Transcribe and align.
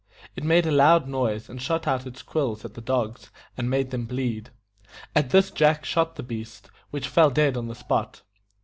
It 0.35 0.43
made 0.43 0.65
a 0.65 0.71
loud 0.71 1.07
noise, 1.07 1.47
and 1.47 1.61
shot 1.61 1.85
out 1.85 2.07
its 2.07 2.23
quills 2.23 2.65
at 2.65 2.73
the 2.73 2.81
dogs, 2.81 3.29
and 3.55 3.69
made 3.69 3.91
them 3.91 4.07
bleed. 4.07 4.49
At 5.15 5.29
this 5.29 5.51
Jack 5.51 5.85
shot 5.85 6.07
at 6.07 6.15
the 6.15 6.23
beast, 6.23 6.71
which 6.89 7.07
fell 7.07 7.29
dead 7.29 7.55
on 7.55 7.67
the 7.67 7.75
spot. 7.75 8.23